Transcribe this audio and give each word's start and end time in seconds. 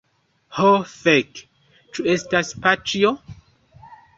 Ho 0.59 0.69
fek, 0.93 1.43
ĉu 1.99 2.07
estas 2.17 2.51
paĉjo? 2.65 3.17